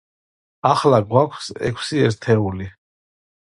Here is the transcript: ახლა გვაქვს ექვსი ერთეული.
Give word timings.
ახლა 0.69 1.01
გვაქვს 1.11 1.51
ექვსი 1.71 2.01
ერთეული. 2.09 2.73